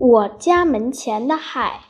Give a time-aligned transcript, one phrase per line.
[0.00, 1.80] 我家门前的海，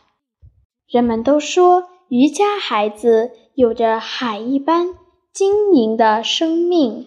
[0.87, 4.95] 人们都说渔家孩子有着海一般
[5.31, 7.07] 晶莹的生命，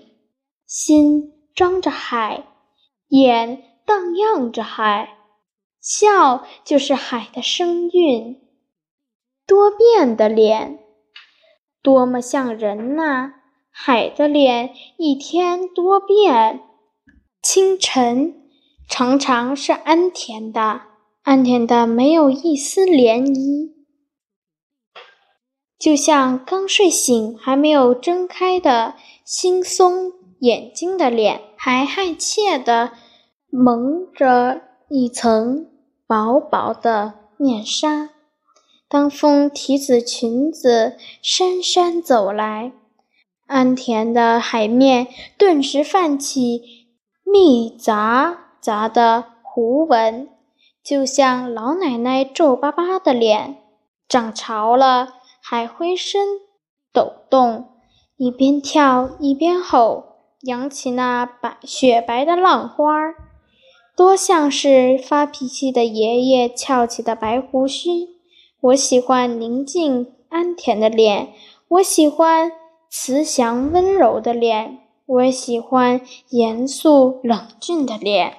[0.67, 2.43] 心装着海，
[3.07, 5.17] 眼荡漾着海，
[5.81, 8.39] 笑就是海的声韵。
[9.47, 10.77] 多变的脸，
[11.81, 13.33] 多么像人呐！
[13.71, 16.61] 海的脸一天多变，
[17.41, 18.47] 清晨
[18.87, 20.90] 常常是安甜的。
[21.23, 23.69] 安甜的没有一丝涟漪，
[25.77, 32.93] 就像刚睡醒还没有睁开的惺忪眼睛的脸，还害怯的
[33.51, 35.67] 蒙着一层
[36.07, 38.09] 薄薄的面纱。
[38.89, 42.71] 当风提着裙子姗姗走来，
[43.45, 45.07] 安田的海面
[45.37, 46.87] 顿时泛起
[47.23, 50.27] 密匝匝的弧纹。
[50.83, 53.57] 就像老奶奶皱巴巴的脸
[54.07, 56.39] 涨潮了，还挥身
[56.91, 57.69] 抖动，
[58.17, 60.03] 一边跳一边吼，
[60.41, 63.15] 扬起那白雪白的浪花儿，
[63.95, 67.89] 多像是发脾气的爷爷翘起的白胡须。
[68.61, 71.33] 我喜欢宁静安恬的脸，
[71.67, 72.51] 我喜欢
[72.89, 78.37] 慈祥温柔的脸，我喜欢严肃冷峻的脸。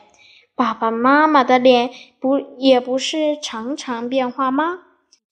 [0.54, 4.80] 爸爸妈妈的脸不也不是常常变化吗？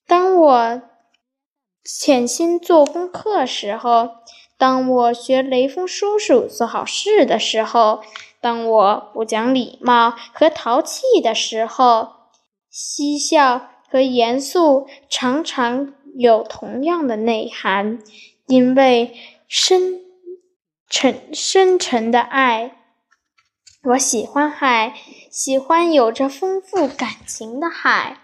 [0.07, 0.83] 当我
[1.85, 4.11] 潜心做功课时候，
[4.59, 8.03] 当我学雷锋叔叔做好事的时候，
[8.41, 12.09] 当我不讲礼貌和淘气的时候，
[12.71, 17.99] 嬉笑和严肃常常有同样的内涵，
[18.47, 19.15] 因为
[19.47, 20.01] 深
[20.89, 22.77] 沉深沉的爱。
[23.83, 24.93] 我喜欢海，
[25.31, 28.19] 喜欢有着丰富感情的海。